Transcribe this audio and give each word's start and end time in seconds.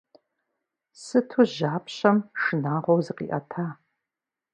Сыту 1.01 1.43
жьапщэм 1.53 2.17
шынагъуэу 2.41 3.01
зыкъиӏэта! 3.05 3.65